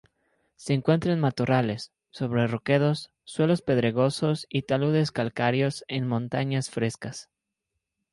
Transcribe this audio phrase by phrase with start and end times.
[0.55, 7.29] Se encuentra en matorrales, sobre roquedos, suelos pedregosos y taludes calcáreos en montañas frescas.